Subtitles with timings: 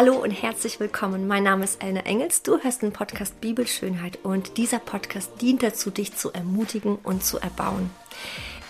[0.00, 1.28] Hallo und herzlich willkommen.
[1.28, 2.42] Mein Name ist Elna Engels.
[2.42, 7.38] Du hörst den Podcast Bibelschönheit und dieser Podcast dient dazu, dich zu ermutigen und zu
[7.38, 7.90] erbauen.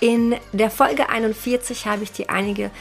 [0.00, 2.72] In der Folge 41 habe ich dir einige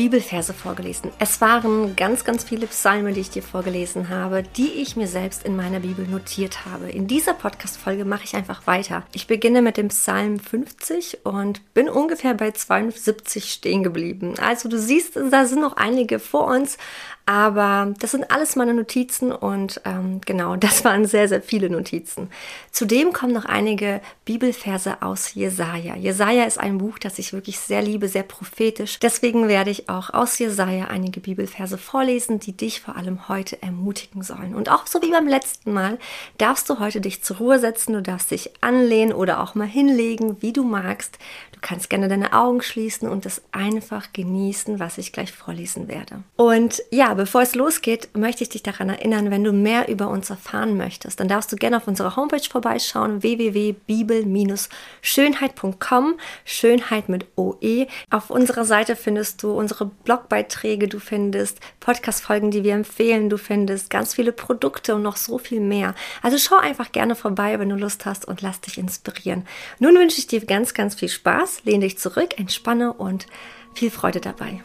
[0.00, 1.10] Bibelverse vorgelesen.
[1.18, 5.44] Es waren ganz, ganz viele Psalme, die ich dir vorgelesen habe, die ich mir selbst
[5.44, 6.88] in meiner Bibel notiert habe.
[6.88, 9.02] In dieser Podcast-Folge mache ich einfach weiter.
[9.12, 14.36] Ich beginne mit dem Psalm 50 und bin ungefähr bei 72 stehen geblieben.
[14.40, 16.78] Also du siehst, da sind noch einige vor uns,
[17.26, 22.30] aber das sind alles meine Notizen und ähm, genau, das waren sehr, sehr viele Notizen.
[22.72, 25.94] Zudem kommen noch einige Bibelverse aus Jesaja.
[25.94, 28.98] Jesaja ist ein Buch, das ich wirklich sehr liebe, sehr prophetisch.
[28.98, 34.22] Deswegen werde ich auch aus Jesaja einige Bibelverse vorlesen, die dich vor allem heute ermutigen
[34.22, 34.54] sollen.
[34.54, 35.98] Und auch so wie beim letzten Mal
[36.38, 40.40] darfst du heute dich zur Ruhe setzen, du darfst dich anlehnen oder auch mal hinlegen,
[40.42, 41.18] wie du magst.
[41.60, 46.22] Du kannst gerne deine Augen schließen und es einfach genießen, was ich gleich vorlesen werde.
[46.36, 50.30] Und ja, bevor es losgeht, möchte ich dich daran erinnern, wenn du mehr über uns
[50.30, 56.14] erfahren möchtest, dann darfst du gerne auf unserer Homepage vorbeischauen, www.bibel-schönheit.com,
[56.46, 57.88] Schönheit mit OE.
[58.08, 63.90] Auf unserer Seite findest du unsere Blogbeiträge, du findest Podcast-Folgen, die wir empfehlen, du findest
[63.90, 65.94] ganz viele Produkte und noch so viel mehr.
[66.22, 69.46] Also schau einfach gerne vorbei, wenn du Lust hast und lass dich inspirieren.
[69.78, 71.10] Nun wünsche ich dir ganz, ganz viel
[71.50, 73.26] Spaß, lehn dich zurück, entspanne und
[73.74, 74.62] viel Freude dabei.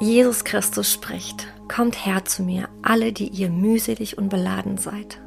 [0.00, 5.20] Jesus Christus spricht, Kommt her zu mir, alle, die ihr mühselig und beladen seid.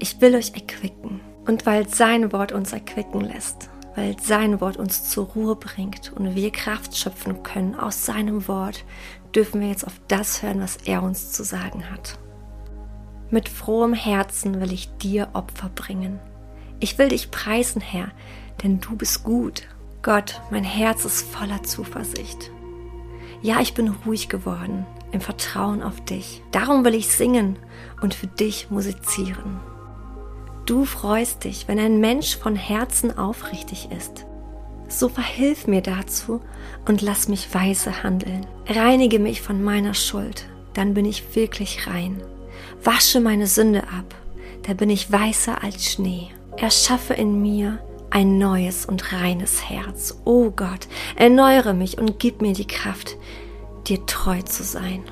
[0.00, 1.20] Ich will euch erquicken.
[1.46, 6.34] Und weil sein Wort uns erquicken lässt, weil sein Wort uns zur Ruhe bringt und
[6.34, 8.84] wir Kraft schöpfen können aus seinem Wort,
[9.34, 12.18] dürfen wir jetzt auf das hören, was er uns zu sagen hat.
[13.30, 16.20] Mit frohem Herzen will ich dir Opfer bringen.
[16.80, 18.08] Ich will dich preisen, Herr,
[18.62, 19.62] denn du bist gut.
[20.02, 22.50] Gott, mein Herz ist voller Zuversicht.
[23.42, 26.42] Ja, ich bin ruhig geworden im Vertrauen auf dich.
[26.50, 27.56] Darum will ich singen
[28.02, 29.60] und für dich musizieren.
[30.66, 34.26] Du freust dich, wenn ein Mensch von Herzen aufrichtig ist.
[34.88, 36.40] So verhilf mir dazu
[36.86, 38.46] und lass mich weise handeln.
[38.68, 42.22] Reinige mich von meiner Schuld, dann bin ich wirklich rein.
[42.82, 44.14] Wasche meine Sünde ab,
[44.66, 46.28] da bin ich weißer als Schnee.
[46.56, 47.78] Erschaffe in mir
[48.10, 50.20] ein neues und reines Herz.
[50.24, 53.16] O oh Gott, erneuere mich und gib mir die Kraft,
[53.88, 55.02] dir treu zu sein.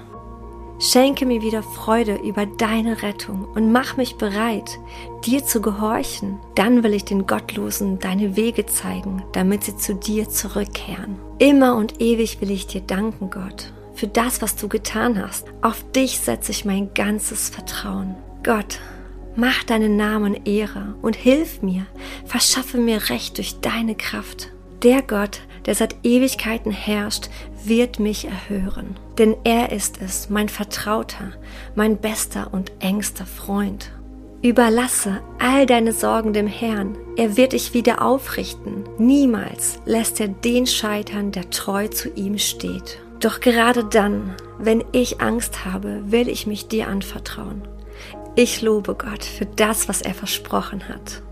[0.82, 4.80] Schenke mir wieder Freude über deine Rettung und mach mich bereit,
[5.24, 6.40] dir zu gehorchen.
[6.56, 11.20] Dann will ich den Gottlosen deine Wege zeigen, damit sie zu dir zurückkehren.
[11.38, 15.46] Immer und ewig will ich dir danken, Gott, für das, was du getan hast.
[15.62, 18.16] Auf dich setze ich mein ganzes Vertrauen.
[18.42, 18.80] Gott,
[19.34, 21.86] Mach deinen Namen Ehre und hilf mir,
[22.26, 24.52] verschaffe mir Recht durch deine Kraft.
[24.82, 27.28] Der Gott, der seit Ewigkeiten herrscht,
[27.64, 28.96] wird mich erhören.
[29.18, 31.32] Denn er ist es, mein Vertrauter,
[31.74, 33.90] mein bester und engster Freund.
[34.42, 36.96] Überlasse all deine Sorgen dem Herrn.
[37.16, 38.84] Er wird dich wieder aufrichten.
[38.98, 42.98] Niemals lässt er den scheitern, der treu zu ihm steht.
[43.20, 47.62] Doch gerade dann, wenn ich Angst habe, will ich mich dir anvertrauen.
[48.34, 51.22] Ich lobe Gott für das, was er versprochen hat.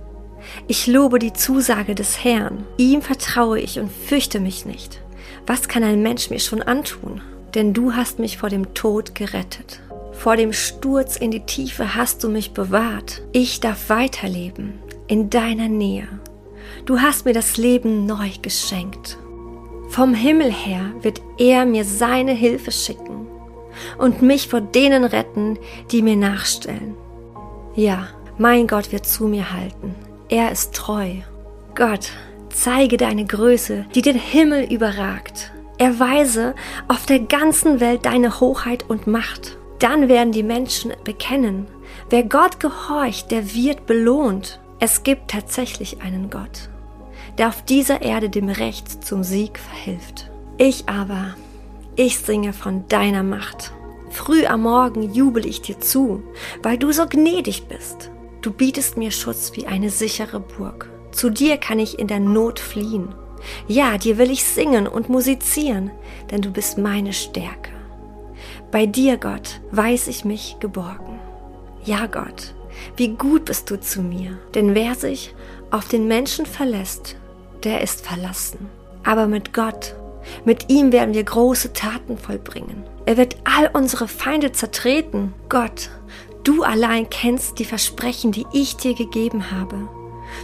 [0.66, 2.64] Ich lobe die Zusage des Herrn.
[2.76, 5.00] Ihm vertraue ich und fürchte mich nicht.
[5.46, 7.20] Was kann ein Mensch mir schon antun?
[7.54, 9.80] Denn du hast mich vor dem Tod gerettet.
[10.12, 13.22] Vor dem Sturz in die Tiefe hast du mich bewahrt.
[13.32, 14.74] Ich darf weiterleben
[15.08, 16.06] in deiner Nähe.
[16.84, 19.18] Du hast mir das Leben neu geschenkt.
[19.88, 23.26] Vom Himmel her wird er mir seine Hilfe schicken
[23.98, 25.58] und mich vor denen retten,
[25.90, 26.94] die mir nachstellen.
[27.74, 28.08] Ja,
[28.38, 29.94] mein Gott wird zu mir halten.
[30.30, 31.16] Er ist treu.
[31.74, 32.12] Gott,
[32.50, 35.50] zeige deine Größe, die den Himmel überragt.
[35.76, 36.54] Erweise
[36.86, 39.58] auf der ganzen Welt deine Hochheit und Macht.
[39.80, 41.66] Dann werden die Menschen bekennen,
[42.10, 44.60] wer Gott gehorcht, der wird belohnt.
[44.78, 46.68] Es gibt tatsächlich einen Gott,
[47.38, 50.30] der auf dieser Erde dem Recht zum Sieg verhilft.
[50.58, 51.34] Ich aber,
[51.96, 53.72] ich singe von deiner Macht.
[54.10, 56.22] Früh am Morgen jubel ich dir zu,
[56.62, 58.12] weil du so gnädig bist.
[58.42, 60.88] Du bietest mir Schutz wie eine sichere Burg.
[61.12, 63.14] Zu dir kann ich in der Not fliehen.
[63.68, 65.90] Ja, dir will ich singen und musizieren,
[66.30, 67.70] denn du bist meine Stärke.
[68.70, 71.18] Bei dir, Gott, weiß ich mich geborgen.
[71.84, 72.54] Ja, Gott,
[72.96, 75.34] wie gut bist du zu mir, denn wer sich
[75.70, 77.16] auf den Menschen verlässt,
[77.64, 78.70] der ist verlassen.
[79.04, 79.94] Aber mit Gott
[80.44, 82.84] mit ihm werden wir große Taten vollbringen.
[83.06, 85.34] Er wird all unsere Feinde zertreten.
[85.48, 85.90] Gott,
[86.44, 89.88] du allein kennst die Versprechen, die ich dir gegeben habe.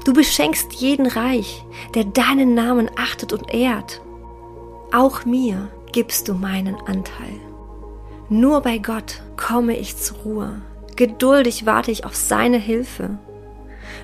[0.04, 1.64] Du beschenkst jeden Reich,
[1.94, 4.02] der deinen Namen achtet und ehrt.
[4.92, 7.40] Auch mir gibst du meinen Anteil.
[8.28, 10.62] Nur bei Gott komme ich zur Ruhe.
[10.96, 13.18] Geduldig warte ich auf seine Hilfe.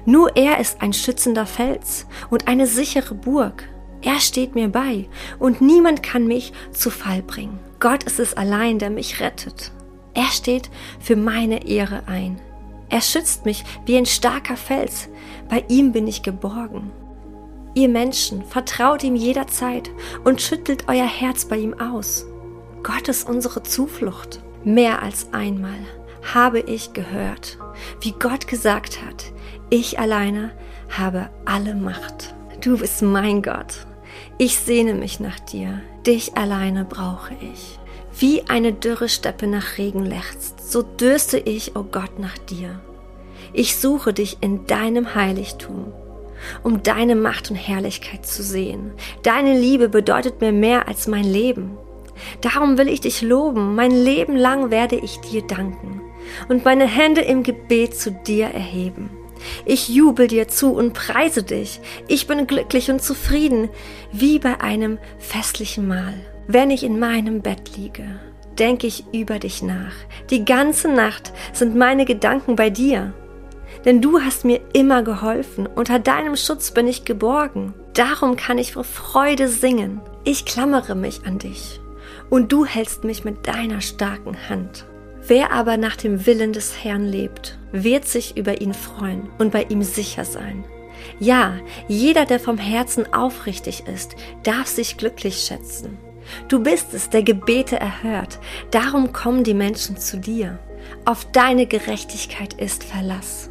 [0.05, 3.69] Nur er ist ein schützender Fels und eine sichere Burg.
[4.03, 7.59] Er steht mir bei und niemand kann mich zu Fall bringen.
[7.81, 9.73] Gott ist es allein, der mich rettet.
[10.15, 10.71] Er steht
[11.01, 12.41] für meine Ehre ein.
[12.89, 15.09] Er schützt mich wie ein starker Fels.
[15.49, 16.91] Bei ihm bin ich geborgen.
[17.75, 19.91] Ihr Menschen, vertraut ihm jederzeit
[20.25, 22.27] und schüttelt euer Herz bei ihm aus.
[22.83, 24.41] Gott ist unsere Zuflucht.
[24.65, 25.79] Mehr als einmal
[26.35, 27.59] habe ich gehört,
[28.01, 29.33] wie Gott gesagt hat,
[29.71, 30.53] ich alleine
[30.91, 32.35] habe alle Macht.
[32.61, 33.87] Du bist mein Gott.
[34.39, 35.81] Ich sehne mich nach dir.
[36.07, 37.79] Dich alleine brauche ich.
[38.23, 42.79] Wie eine dürre Steppe nach Regen lechzt, so dürste ich, o oh Gott, nach dir.
[43.53, 45.93] Ich suche dich in deinem Heiligtum,
[46.63, 48.93] um deine Macht und Herrlichkeit zu sehen.
[49.25, 51.77] Deine Liebe bedeutet mir mehr als mein Leben.
[52.43, 56.01] Darum will ich dich loben, mein Leben lang werde ich dir danken
[56.49, 59.11] und meine Hände im Gebet zu dir erheben.
[59.65, 61.81] Ich jubel dir zu und preise dich.
[62.07, 63.69] Ich bin glücklich und zufrieden,
[64.13, 66.32] wie bei einem festlichen Mahl.
[66.47, 68.05] Wenn ich in meinem Bett liege,
[68.59, 69.95] denke ich über dich nach.
[70.31, 73.13] Die ganze Nacht sind meine Gedanken bei dir.
[73.85, 77.75] Denn du hast mir immer geholfen, unter deinem Schutz bin ich geborgen.
[77.95, 80.01] Darum kann ich vor Freude singen.
[80.25, 81.81] Ich klammere mich an dich
[82.31, 84.87] und du hältst mich mit deiner starken Hand.
[85.27, 89.65] Wer aber nach dem Willen des Herrn lebt, wird sich über ihn freuen und bei
[89.65, 90.65] ihm sicher sein.
[91.19, 91.57] Ja,
[91.89, 95.99] jeder, der vom Herzen aufrichtig ist, darf sich glücklich schätzen.
[96.49, 98.39] Du bist es, der Gebete erhört.
[98.71, 100.59] Darum kommen die Menschen zu dir.
[101.05, 103.51] Auf deine Gerechtigkeit ist Verlass.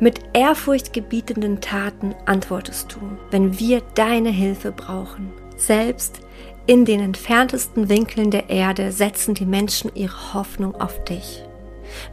[0.00, 5.32] Mit ehrfurchtgebietenden Taten antwortest du, wenn wir deine Hilfe brauchen.
[5.56, 6.20] Selbst
[6.66, 11.42] in den entferntesten Winkeln der Erde setzen die Menschen ihre Hoffnung auf dich.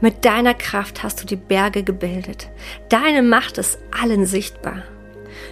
[0.01, 2.49] Mit deiner Kraft hast du die Berge gebildet.
[2.89, 4.83] Deine Macht ist allen sichtbar.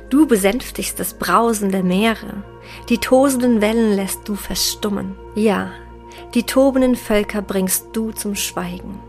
[0.10, 2.44] Du besänftigst das Brausen der Meere.
[2.90, 5.16] Die tosenden Wellen lässt du verstummen.
[5.36, 5.72] Ja,
[6.34, 9.00] die tobenden Völker bringst du zum Schweigen.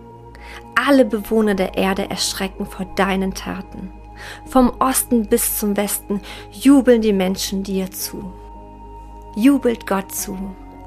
[0.74, 3.92] Alle Bewohner der Erde erschrecken vor deinen Taten.
[4.46, 6.20] Vom Osten bis zum Westen
[6.52, 8.32] jubeln die Menschen dir zu.
[9.36, 10.36] Jubelt Gott zu,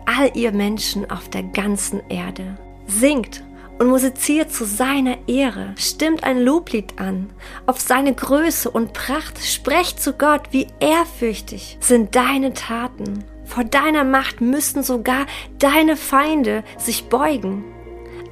[0.05, 2.57] all ihr Menschen auf der ganzen Erde.
[2.85, 3.43] Singt
[3.79, 7.29] und musiziert zu seiner Ehre, stimmt ein Loblied an,
[7.65, 13.23] auf seine Größe und Pracht, sprecht zu Gott, wie ehrfürchtig sind deine Taten.
[13.45, 15.25] Vor deiner Macht müssen sogar
[15.59, 17.63] deine Feinde sich beugen.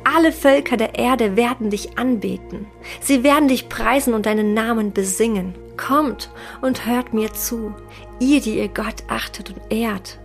[0.04, 2.68] Alle Völker der Erde werden dich anbeten.
[3.02, 5.56] Sie werden dich preisen und deinen Namen besingen.
[5.78, 6.30] Kommt
[6.62, 7.74] und hört mir zu,
[8.20, 10.20] ihr, die ihr Gott achtet und ehrt.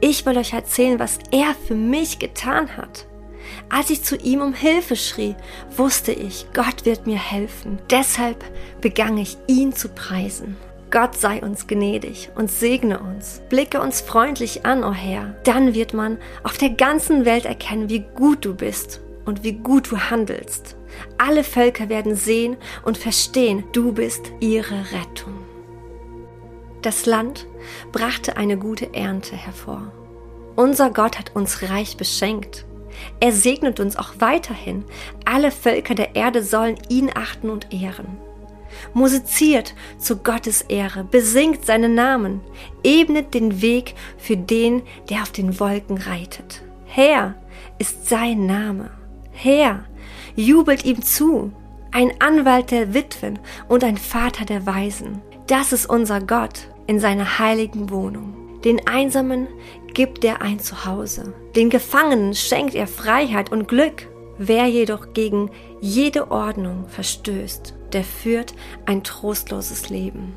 [0.00, 3.06] Ich will euch erzählen, was er für mich getan hat.
[3.68, 5.36] Als ich zu ihm um Hilfe schrie,
[5.76, 7.78] wusste ich, Gott wird mir helfen.
[7.90, 8.44] Deshalb
[8.80, 10.56] begann ich ihn zu preisen.
[10.90, 13.42] Gott sei uns gnädig und segne uns.
[13.48, 15.36] Blicke uns freundlich an, o oh Herr.
[15.44, 19.92] Dann wird man auf der ganzen Welt erkennen, wie gut du bist und wie gut
[19.92, 20.76] du handelst.
[21.16, 25.34] Alle Völker werden sehen und verstehen, du bist ihre Rettung.
[26.82, 27.46] Das Land
[27.92, 29.92] brachte eine gute Ernte hervor.
[30.56, 32.66] Unser Gott hat uns reich beschenkt.
[33.20, 34.84] Er segnet uns auch weiterhin.
[35.24, 38.18] Alle Völker der Erde sollen ihn achten und ehren.
[38.94, 42.40] Musiziert zu Gottes Ehre, besingt seinen Namen,
[42.82, 46.62] ebnet den Weg für den, der auf den Wolken reitet.
[46.86, 47.34] Herr
[47.78, 48.90] ist sein Name.
[49.32, 49.84] Herr,
[50.36, 51.52] jubelt ihm zu,
[51.92, 55.20] ein Anwalt der Witwen und ein Vater der Waisen.
[55.46, 58.60] Das ist unser Gott in seiner heiligen Wohnung.
[58.64, 59.48] Den Einsamen
[59.94, 61.34] gibt er ein Zuhause.
[61.56, 64.08] Den Gefangenen schenkt er Freiheit und Glück.
[64.38, 68.54] Wer jedoch gegen jede Ordnung verstößt, der führt
[68.86, 70.36] ein trostloses Leben.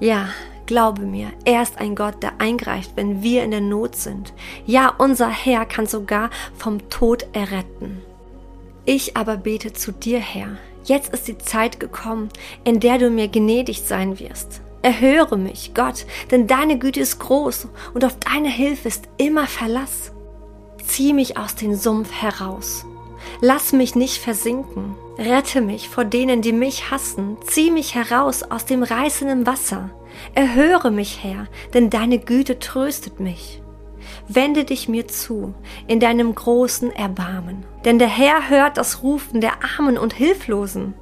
[0.00, 0.28] Ja,
[0.66, 4.32] glaube mir, er ist ein Gott, der eingreift, wenn wir in der Not sind.
[4.66, 8.02] Ja, unser Herr kann sogar vom Tod erretten.
[8.84, 10.56] Ich aber bete zu dir, Herr.
[10.84, 12.30] Jetzt ist die Zeit gekommen,
[12.64, 14.62] in der du mir gnädig sein wirst.
[14.82, 20.12] Erhöre mich, Gott, denn deine Güte ist groß und auf deine Hilfe ist immer Verlass.
[20.84, 22.86] Zieh mich aus dem Sumpf heraus.
[23.40, 24.94] Lass mich nicht versinken.
[25.18, 27.36] Rette mich vor denen, die mich hassen.
[27.44, 29.90] Zieh mich heraus aus dem reißenden Wasser.
[30.34, 33.60] Erhöre mich, Herr, denn deine Güte tröstet mich.
[34.28, 35.54] Wende dich mir zu
[35.86, 37.64] in deinem großen Erbarmen.
[37.84, 40.94] Denn der Herr hört das Rufen der Armen und Hilflosen.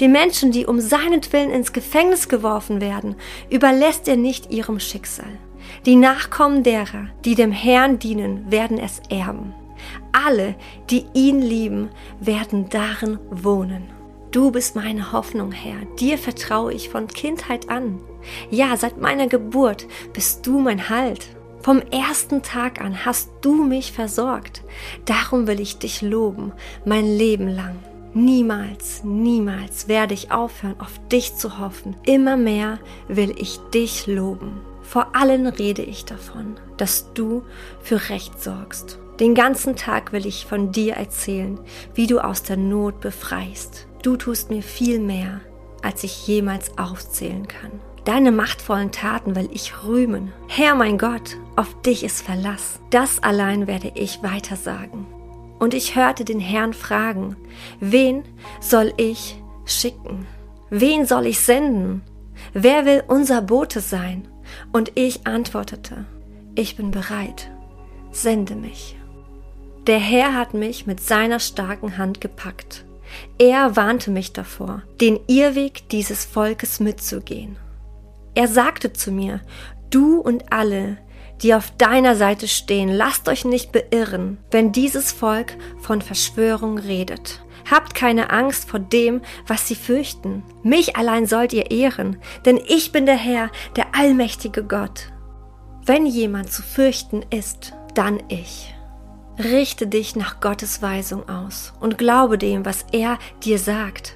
[0.00, 3.16] Die Menschen, die um seinetwillen ins Gefängnis geworfen werden,
[3.50, 5.38] überlässt er nicht ihrem Schicksal.
[5.86, 9.54] Die Nachkommen derer, die dem Herrn dienen, werden es erben.
[10.12, 10.54] Alle,
[10.90, 11.90] die ihn lieben,
[12.20, 13.84] werden darin wohnen.
[14.30, 15.84] Du bist meine Hoffnung, Herr.
[15.98, 18.00] Dir vertraue ich von Kindheit an.
[18.50, 21.28] Ja, seit meiner Geburt bist du mein Halt.
[21.62, 24.62] Vom ersten Tag an hast du mich versorgt.
[25.06, 26.52] Darum will ich dich loben,
[26.84, 27.76] mein Leben lang.
[28.14, 31.96] Niemals, niemals werde ich aufhören, auf dich zu hoffen.
[32.04, 34.60] Immer mehr will ich dich loben.
[34.82, 37.42] Vor allen rede ich davon, dass du
[37.82, 38.98] für Recht sorgst.
[39.20, 41.58] Den ganzen Tag will ich von dir erzählen,
[41.94, 43.86] wie du aus der Not befreist.
[44.02, 45.40] Du tust mir viel mehr,
[45.82, 47.72] als ich jemals aufzählen kann.
[48.04, 50.32] Deine machtvollen Taten will ich rühmen.
[50.46, 52.80] Herr mein Gott, auf dich ist Verlass.
[52.88, 55.06] Das allein werde ich weiter sagen.
[55.58, 57.36] Und ich hörte den Herrn fragen,
[57.80, 58.22] wen
[58.60, 60.26] soll ich schicken?
[60.70, 62.02] Wen soll ich senden?
[62.52, 64.28] Wer will unser Bote sein?
[64.72, 66.04] Und ich antwortete,
[66.54, 67.50] ich bin bereit,
[68.12, 68.96] sende mich.
[69.86, 72.84] Der Herr hat mich mit seiner starken Hand gepackt.
[73.38, 77.56] Er warnte mich davor, den Irrweg dieses Volkes mitzugehen.
[78.34, 79.40] Er sagte zu mir,
[79.90, 80.98] du und alle,
[81.42, 87.40] die auf deiner Seite stehen, lasst euch nicht beirren, wenn dieses Volk von Verschwörung redet.
[87.70, 90.42] Habt keine Angst vor dem, was sie fürchten.
[90.62, 95.12] Mich allein sollt ihr ehren, denn ich bin der Herr, der allmächtige Gott.
[95.84, 98.74] Wenn jemand zu fürchten ist, dann ich.
[99.38, 104.14] Richte dich nach Gottes Weisung aus und glaube dem, was er dir sagt.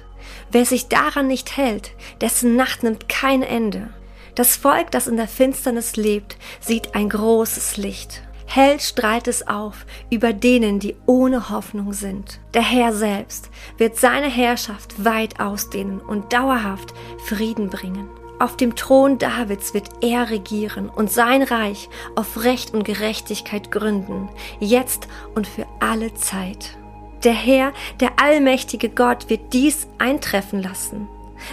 [0.51, 3.89] Wer sich daran nicht hält, dessen Nacht nimmt kein Ende.
[4.35, 8.23] Das Volk, das in der Finsternis lebt, sieht ein großes Licht.
[8.47, 12.39] Hell strahlt es auf über denen, die ohne Hoffnung sind.
[12.53, 16.93] Der Herr selbst wird seine Herrschaft weit ausdehnen und dauerhaft
[17.25, 18.07] Frieden bringen.
[18.39, 24.29] Auf dem Thron Davids wird er regieren und sein Reich auf Recht und Gerechtigkeit gründen,
[24.59, 26.77] jetzt und für alle Zeit.
[27.23, 27.71] Der Herr,
[28.01, 31.07] der allmächtige Gott, wird dies eintreffen lassen.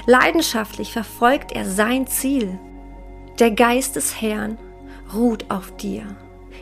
[0.06, 2.58] Leidenschaftlich verfolgt er sein Ziel.
[3.38, 4.58] Der Geist des Herrn
[5.14, 6.04] ruht auf dir.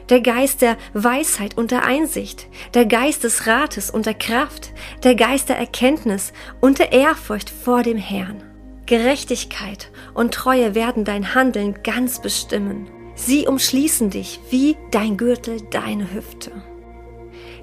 [0.09, 4.73] Der Geist der Weisheit und der Einsicht, der Geist des Rates und der Kraft,
[5.03, 8.43] der Geist der Erkenntnis und der Ehrfurcht vor dem Herrn.
[8.87, 12.89] Gerechtigkeit und Treue werden dein Handeln ganz bestimmen.
[13.17, 16.53] Sie umschließen dich wie dein Gürtel deine Hüfte.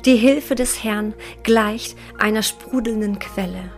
[0.05, 3.71] Die Hilfe des Herrn gleicht einer sprudelnden Quelle.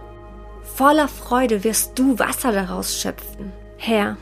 [0.61, 3.53] Voller Freude wirst du Wasser daraus schöpfen.
[3.77, 4.17] Herr,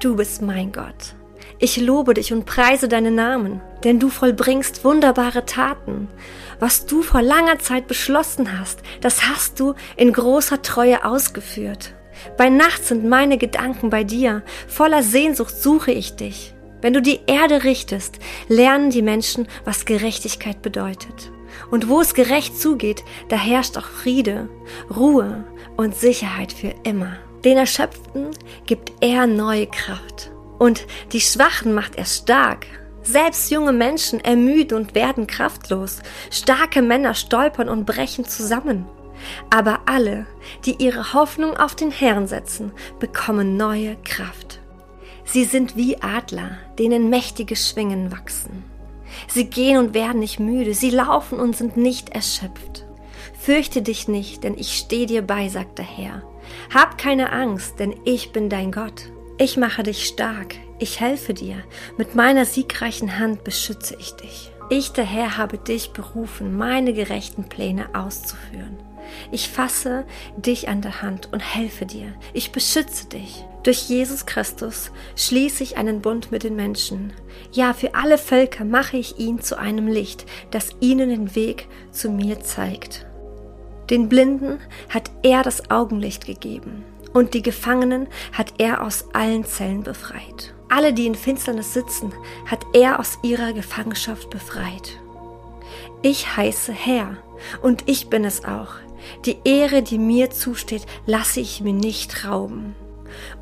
[0.00, 1.14] Du bist mein Gott.
[1.58, 6.08] Ich lobe dich und preise deinen Namen, denn du vollbringst wunderbare Taten.
[6.58, 11.92] Was du vor langer Zeit beschlossen hast, das hast du in großer Treue ausgeführt.
[12.38, 16.54] Bei Nacht sind meine Gedanken bei dir, voller Sehnsucht suche ich dich.
[16.80, 21.30] Wenn du die Erde richtest, lernen die Menschen, was Gerechtigkeit bedeutet.
[21.70, 24.48] Und wo es gerecht zugeht, da herrscht auch Friede,
[24.96, 25.44] Ruhe
[25.76, 27.18] und Sicherheit für immer.
[27.44, 28.30] Den Erschöpften
[28.66, 30.30] gibt er neue Kraft.
[30.58, 32.66] Und die Schwachen macht er stark.
[33.02, 36.00] Selbst junge Menschen ermüden und werden kraftlos.
[36.30, 38.86] Starke Männer stolpern und brechen zusammen.
[39.48, 40.26] Aber alle,
[40.64, 44.60] die ihre Hoffnung auf den Herrn setzen, bekommen neue Kraft.
[45.24, 48.64] Sie sind wie Adler, denen mächtige Schwingen wachsen.
[49.28, 52.84] Sie gehen und werden nicht müde, sie laufen und sind nicht erschöpft.
[53.38, 56.22] Fürchte dich nicht, denn ich stehe dir bei, sagt der Herr.
[56.72, 59.10] Hab keine Angst, denn ich bin dein Gott.
[59.38, 61.62] Ich mache dich stark, ich helfe dir,
[61.96, 64.52] mit meiner siegreichen Hand beschütze ich dich.
[64.68, 68.78] Ich, der Herr, habe dich berufen, meine gerechten Pläne auszuführen.
[69.32, 70.04] Ich fasse
[70.36, 72.14] dich an der Hand und helfe dir.
[72.32, 73.44] Ich beschütze dich.
[73.62, 77.12] Durch Jesus Christus schließe ich einen Bund mit den Menschen.
[77.52, 82.10] Ja, für alle Völker mache ich ihn zu einem Licht, das ihnen den Weg zu
[82.10, 83.06] mir zeigt.
[83.90, 89.82] Den Blinden hat er das Augenlicht gegeben und die Gefangenen hat er aus allen Zellen
[89.82, 90.54] befreit.
[90.68, 92.12] Alle, die in Finsternis sitzen,
[92.46, 95.00] hat er aus ihrer Gefangenschaft befreit.
[96.02, 97.16] Ich heiße Herr
[97.62, 98.74] und ich bin es auch.
[99.24, 102.76] Die Ehre, die mir zusteht, lasse ich mir nicht rauben.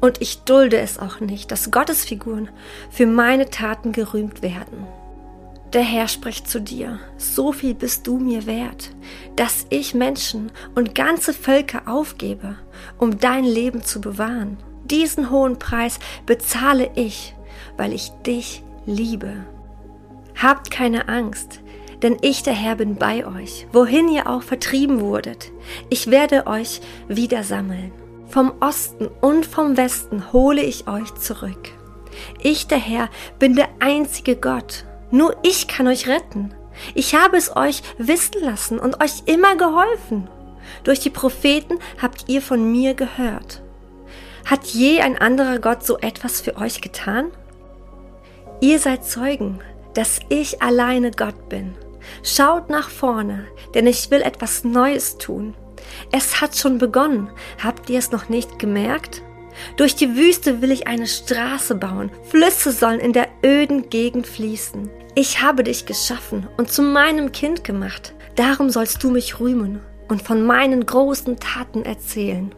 [0.00, 2.49] Und ich dulde es auch nicht, dass Gottesfiguren
[2.90, 4.87] für meine Taten gerühmt werden.
[5.75, 8.91] Der Herr spricht zu dir, so viel bist du mir wert,
[9.37, 12.57] dass ich Menschen und ganze Völker aufgebe,
[12.99, 14.57] um dein Leben zu bewahren.
[14.85, 17.35] Diesen hohen Preis bezahle ich,
[17.77, 19.45] weil ich dich liebe.
[20.41, 21.61] Habt keine Angst,
[22.03, 25.51] denn ich, der Herr, bin bei euch, wohin ihr auch vertrieben wurdet.
[25.91, 27.93] Ich werde euch wieder sammeln.
[28.29, 31.73] Vom Osten und vom Westen hole ich euch zurück.
[32.41, 34.85] Ich, der Herr, bin der einzige Gott.
[35.11, 36.55] Nur ich kann euch retten.
[36.95, 40.29] Ich habe es euch wissen lassen und euch immer geholfen.
[40.85, 43.62] Durch die Propheten habt ihr von mir gehört.
[44.45, 47.31] Hat je ein anderer Gott so etwas für euch getan?
[48.61, 49.61] Ihr seid Zeugen,
[49.95, 51.75] dass ich alleine Gott bin.
[52.23, 55.55] Schaut nach vorne, denn ich will etwas Neues tun.
[56.12, 57.31] Es hat schon begonnen.
[57.62, 59.23] Habt ihr es noch nicht gemerkt?
[59.77, 62.11] Durch die Wüste will ich eine Straße bauen.
[62.31, 64.91] Flüsse sollen in der öden Gegend fließen.
[65.15, 68.15] Ich habe dich geschaffen und zu meinem Kind gemacht.
[68.37, 72.55] Darum sollst du mich rühmen und von meinen großen Taten erzählen.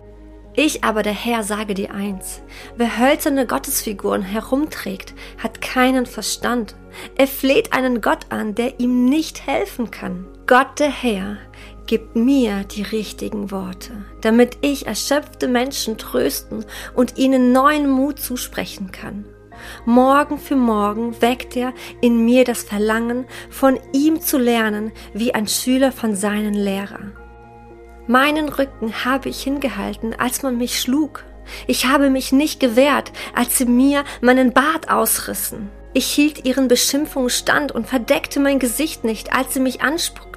[0.55, 2.43] Ich aber, der Herr, sage dir eins.
[2.77, 6.75] Wer hölzerne Gottesfiguren herumträgt, hat keinen Verstand.
[7.17, 10.27] Er fleht einen Gott an, der ihm nicht helfen kann.
[10.47, 11.39] Gott, der Herr,
[11.91, 18.93] gibt mir die richtigen Worte, damit ich erschöpfte Menschen trösten und ihnen neuen Mut zusprechen
[18.93, 19.25] kann.
[19.87, 25.49] Morgen für morgen weckt er in mir das Verlangen, von ihm zu lernen, wie ein
[25.49, 27.11] Schüler von seinen Lehrer.
[28.07, 31.25] Meinen Rücken habe ich hingehalten, als man mich schlug.
[31.67, 35.71] Ich habe mich nicht gewehrt, als sie mir meinen Bart ausrissen.
[35.93, 40.30] Ich hielt ihren Beschimpfungen stand und verdeckte mein Gesicht nicht, als sie mich anspuckten.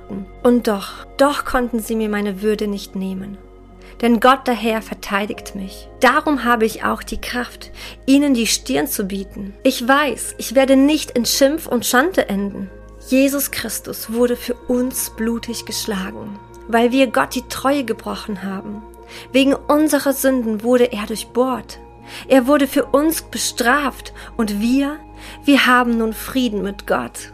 [0.44, 3.38] Und doch, doch konnten sie mir meine Würde nicht nehmen
[4.04, 5.88] denn Gott der Herr verteidigt mich.
[6.02, 7.72] Darum habe ich auch die Kraft,
[8.06, 9.54] ihnen die Stirn zu bieten.
[9.64, 12.70] Ich weiß, ich werde nicht in Schimpf und Schande enden.
[13.10, 18.82] Jesus Christus wurde für uns blutig geschlagen, weil wir Gott die Treue gebrochen haben.
[19.32, 21.80] Wegen unserer Sünden wurde er durchbohrt.
[22.28, 24.98] Er wurde für uns bestraft und wir,
[25.46, 27.32] wir haben nun Frieden mit Gott.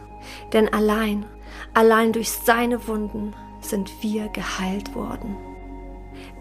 [0.52, 1.24] Denn allein,
[1.74, 5.36] allein durch seine Wunden sind wir geheilt worden.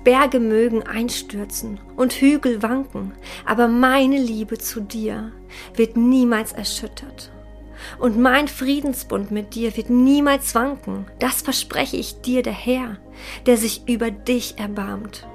[0.03, 3.13] Berge mögen einstürzen und Hügel wanken,
[3.45, 5.31] aber meine Liebe zu dir
[5.75, 7.31] wird niemals erschüttert.
[7.97, 12.97] Und mein Friedensbund mit dir wird niemals wanken, das verspreche ich dir, der Herr,
[13.45, 15.27] der sich über dich erbarmt.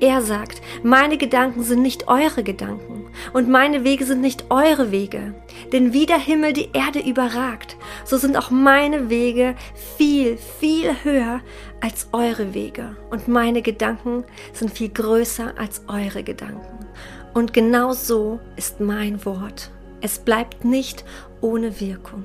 [0.00, 5.34] Er sagt, meine Gedanken sind nicht eure Gedanken und meine Wege sind nicht eure Wege.
[5.72, 9.54] Denn wie der Himmel die Erde überragt, so sind auch meine Wege
[9.96, 11.40] viel, viel höher
[11.80, 12.96] als eure Wege.
[13.10, 16.86] Und meine Gedanken sind viel größer als eure Gedanken.
[17.34, 19.70] Und genau so ist mein Wort.
[20.00, 21.04] Es bleibt nicht
[21.40, 22.24] ohne Wirkung.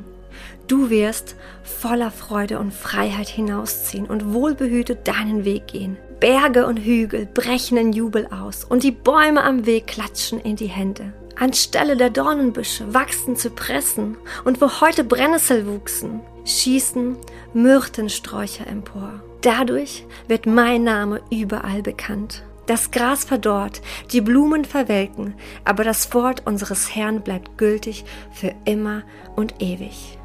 [0.67, 5.97] Du wirst voller Freude und Freiheit hinausziehen und wohlbehütet deinen Weg gehen.
[6.21, 10.67] Berge und Hügel brechen in Jubel aus und die Bäume am Weg klatschen in die
[10.67, 11.13] Hände.
[11.35, 17.17] Anstelle der Dornenbüsche wachsen Zypressen und wo heute Brennnessel wuchsen, schießen
[17.55, 19.23] Myrtensträucher empor.
[19.41, 22.43] Dadurch wird mein Name überall bekannt.
[22.67, 23.81] Das Gras verdorrt,
[24.11, 25.33] die Blumen verwelken,
[25.65, 29.01] aber das Wort unseres Herrn bleibt gültig für immer
[29.35, 30.19] und ewig.